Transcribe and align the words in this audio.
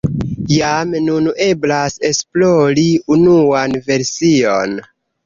Jam 0.51 0.93
nun 1.09 1.27
eblas 1.47 1.97
esplori 2.09 2.87
unuan 3.17 3.77
version. 3.91 4.75